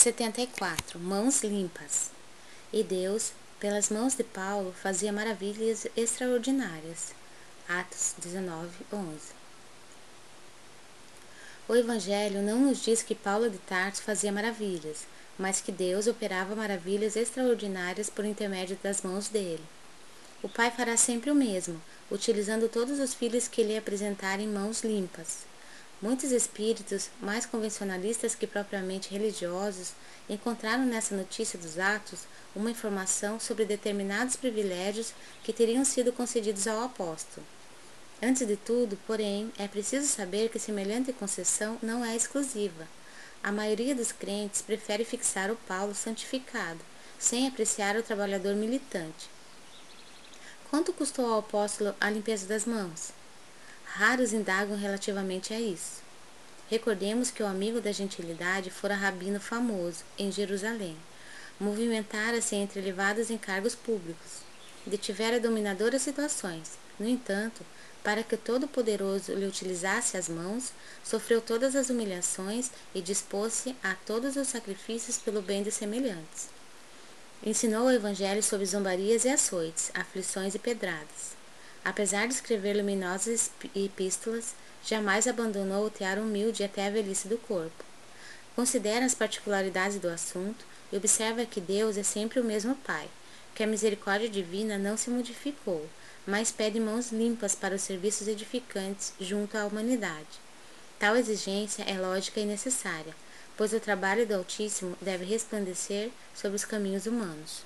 74. 0.00 0.98
Mãos 0.98 1.42
limpas. 1.42 2.10
E 2.72 2.82
Deus, 2.82 3.32
pelas 3.58 3.90
mãos 3.90 4.14
de 4.14 4.24
Paulo, 4.24 4.72
fazia 4.72 5.12
maravilhas 5.12 5.86
extraordinárias. 5.94 7.12
Atos 7.68 8.14
19, 8.16 8.70
11. 8.90 9.18
O 11.68 11.76
Evangelho 11.76 12.40
não 12.40 12.60
nos 12.60 12.82
diz 12.82 13.02
que 13.02 13.14
Paulo 13.14 13.50
de 13.50 13.58
Tarso 13.58 14.02
fazia 14.02 14.32
maravilhas, 14.32 15.06
mas 15.38 15.60
que 15.60 15.70
Deus 15.70 16.06
operava 16.06 16.56
maravilhas 16.56 17.14
extraordinárias 17.14 18.08
por 18.08 18.24
intermédio 18.24 18.78
das 18.82 19.02
mãos 19.02 19.28
dele. 19.28 19.62
O 20.42 20.48
Pai 20.48 20.70
fará 20.70 20.96
sempre 20.96 21.30
o 21.30 21.34
mesmo, 21.34 21.78
utilizando 22.10 22.70
todos 22.70 22.98
os 22.98 23.12
filhos 23.12 23.46
que 23.46 23.62
lhe 23.62 23.76
apresentarem 23.76 24.48
mãos 24.48 24.82
limpas. 24.82 25.49
Muitos 26.02 26.32
espíritos, 26.32 27.10
mais 27.20 27.44
convencionalistas 27.44 28.34
que 28.34 28.46
propriamente 28.46 29.10
religiosos, 29.10 29.92
encontraram 30.30 30.86
nessa 30.86 31.14
notícia 31.14 31.58
dos 31.58 31.78
atos 31.78 32.20
uma 32.56 32.70
informação 32.70 33.38
sobre 33.38 33.66
determinados 33.66 34.34
privilégios 34.34 35.12
que 35.44 35.52
teriam 35.52 35.84
sido 35.84 36.10
concedidos 36.10 36.66
ao 36.66 36.82
apóstolo. 36.82 37.46
Antes 38.22 38.46
de 38.46 38.56
tudo, 38.56 38.98
porém, 39.06 39.52
é 39.58 39.68
preciso 39.68 40.06
saber 40.06 40.48
que 40.48 40.58
semelhante 40.58 41.12
concessão 41.12 41.76
não 41.82 42.02
é 42.02 42.16
exclusiva. 42.16 42.88
A 43.42 43.52
maioria 43.52 43.94
dos 43.94 44.10
crentes 44.10 44.62
prefere 44.62 45.04
fixar 45.04 45.50
o 45.50 45.56
Paulo 45.68 45.94
santificado, 45.94 46.80
sem 47.18 47.46
apreciar 47.46 47.96
o 47.96 48.02
trabalhador 48.02 48.54
militante. 48.54 49.28
Quanto 50.70 50.94
custou 50.94 51.26
ao 51.26 51.40
apóstolo 51.40 51.94
a 52.00 52.08
limpeza 52.08 52.46
das 52.46 52.64
mãos? 52.64 53.19
Raros 53.92 54.32
indagam 54.32 54.76
relativamente 54.76 55.52
a 55.52 55.60
isso. 55.60 56.00
Recordemos 56.70 57.30
que 57.30 57.42
o 57.42 57.46
amigo 57.46 57.80
da 57.80 57.90
gentilidade 57.90 58.70
fora 58.70 58.94
rabino 58.94 59.40
famoso 59.40 60.04
em 60.16 60.30
Jerusalém. 60.30 60.96
Movimentara-se 61.58 62.54
entre 62.54 62.78
elevados 62.78 63.30
encargos 63.30 63.74
públicos. 63.74 64.42
Detivera 64.86 65.40
dominadoras 65.40 66.02
situações. 66.02 66.78
No 66.98 67.08
entanto, 67.08 67.66
para 68.02 68.22
que 68.22 68.36
o 68.36 68.38
Todo-Poderoso 68.38 69.34
lhe 69.34 69.44
utilizasse 69.44 70.16
as 70.16 70.28
mãos, 70.28 70.72
sofreu 71.04 71.40
todas 71.40 71.74
as 71.74 71.90
humilhações 71.90 72.70
e 72.94 73.02
dispôs-se 73.02 73.74
a 73.82 73.94
todos 74.06 74.36
os 74.36 74.48
sacrifícios 74.48 75.18
pelo 75.18 75.42
bem 75.42 75.62
dos 75.64 75.74
semelhantes. 75.74 76.48
Ensinou 77.44 77.86
o 77.86 77.90
Evangelho 77.90 78.42
sob 78.42 78.64
zombarias 78.64 79.24
e 79.24 79.28
açoites, 79.28 79.90
aflições 79.92 80.54
e 80.54 80.58
pedradas. 80.58 81.39
Apesar 81.90 82.28
de 82.28 82.34
escrever 82.34 82.76
luminosas 82.76 83.50
epístolas, 83.74 84.54
jamais 84.86 85.26
abandonou 85.26 85.84
o 85.84 85.90
tear 85.90 86.20
humilde 86.20 86.62
até 86.62 86.86
a 86.86 86.90
velhice 86.90 87.26
do 87.26 87.36
corpo. 87.36 87.84
Considera 88.54 89.04
as 89.04 89.12
particularidades 89.12 89.98
do 89.98 90.08
assunto 90.08 90.64
e 90.92 90.96
observa 90.96 91.44
que 91.44 91.60
Deus 91.60 91.96
é 91.96 92.04
sempre 92.04 92.38
o 92.38 92.44
mesmo 92.44 92.76
Pai, 92.76 93.08
que 93.56 93.64
a 93.64 93.66
misericórdia 93.66 94.28
divina 94.28 94.78
não 94.78 94.96
se 94.96 95.10
modificou, 95.10 95.84
mas 96.24 96.52
pede 96.52 96.78
mãos 96.78 97.10
limpas 97.10 97.56
para 97.56 97.74
os 97.74 97.82
serviços 97.82 98.28
edificantes 98.28 99.12
junto 99.20 99.58
à 99.58 99.66
humanidade. 99.66 100.38
Tal 100.96 101.16
exigência 101.16 101.82
é 101.82 101.98
lógica 101.98 102.38
e 102.38 102.46
necessária, 102.46 103.16
pois 103.56 103.72
o 103.72 103.80
trabalho 103.80 104.24
do 104.24 104.36
Altíssimo 104.36 104.96
deve 105.00 105.24
resplandecer 105.24 106.10
sobre 106.36 106.54
os 106.54 106.64
caminhos 106.64 107.06
humanos. 107.06 107.64